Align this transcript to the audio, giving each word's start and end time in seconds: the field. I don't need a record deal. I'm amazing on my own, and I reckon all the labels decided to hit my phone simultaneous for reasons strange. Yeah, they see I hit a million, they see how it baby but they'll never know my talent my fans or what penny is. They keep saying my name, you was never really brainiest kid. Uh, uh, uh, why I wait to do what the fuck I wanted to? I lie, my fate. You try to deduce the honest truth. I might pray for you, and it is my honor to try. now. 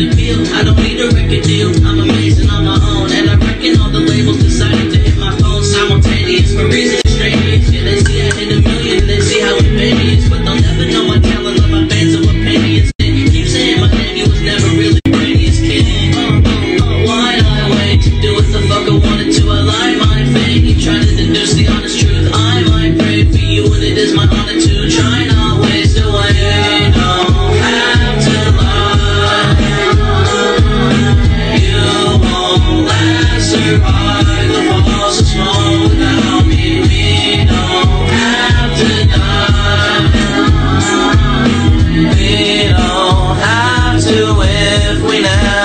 the 0.00 0.16
field. 0.16 0.48
I 0.56 0.64
don't 0.64 0.80
need 0.80 0.96
a 1.00 1.12
record 1.12 1.44
deal. 1.44 1.68
I'm 1.84 2.00
amazing 2.00 2.48
on 2.48 2.64
my 2.64 2.80
own, 2.80 3.12
and 3.12 3.28
I 3.28 3.36
reckon 3.36 3.76
all 3.80 3.92
the 3.92 4.00
labels 4.00 4.40
decided 4.40 4.88
to 4.92 4.96
hit 4.96 5.18
my 5.20 5.28
phone 5.36 5.62
simultaneous 5.62 6.56
for 6.56 6.64
reasons 6.64 7.04
strange. 7.04 7.68
Yeah, 7.68 7.84
they 7.84 8.00
see 8.00 8.20
I 8.24 8.32
hit 8.32 8.48
a 8.48 8.58
million, 8.64 9.06
they 9.06 9.20
see 9.20 9.40
how 9.44 9.60
it 9.60 9.68
baby 9.76 10.16
but 10.30 10.40
they'll 10.40 10.56
never 10.56 10.86
know 10.88 11.04
my 11.04 11.20
talent 11.20 11.60
my 11.68 11.84
fans 11.88 12.16
or 12.16 12.24
what 12.24 12.38
penny 12.40 12.80
is. 12.80 12.92
They 12.96 13.12
keep 13.28 13.46
saying 13.46 13.80
my 13.80 13.92
name, 13.92 14.16
you 14.16 14.24
was 14.24 14.40
never 14.40 14.68
really 14.72 15.00
brainiest 15.04 15.60
kid. 15.60 15.84
Uh, 16.16 16.40
uh, 16.40 16.48
uh, 16.48 17.04
why 17.04 17.36
I 17.36 17.68
wait 17.76 18.00
to 18.08 18.10
do 18.24 18.40
what 18.40 18.48
the 18.48 18.60
fuck 18.72 18.88
I 18.88 18.96
wanted 18.96 19.36
to? 19.36 19.42
I 19.52 19.60
lie, 19.68 19.94
my 20.00 20.24
fate. 20.32 20.64
You 20.64 20.80
try 20.80 20.96
to 20.96 21.12
deduce 21.12 21.52
the 21.60 21.68
honest 21.68 22.00
truth. 22.00 22.30
I 22.32 22.64
might 22.72 22.96
pray 22.96 23.28
for 23.28 23.36
you, 23.36 23.68
and 23.68 23.84
it 23.84 23.98
is 23.98 24.14
my 24.16 24.24
honor 24.24 24.56
to 24.56 24.74
try. 24.88 24.99
now. 45.22 45.59